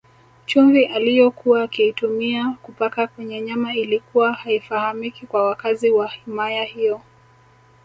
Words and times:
Chumvi 0.45 0.85
aliyokuwa 0.85 1.63
akiitumia 1.63 2.57
kupaka 2.63 3.07
kwenye 3.07 3.41
nyama 3.41 3.75
ilikuwa 3.75 4.33
haifahamiki 4.33 5.25
kwa 5.27 5.45
wakazi 5.47 5.89
wa 5.89 6.07
himaya 6.07 6.63
hiyo 6.63 7.01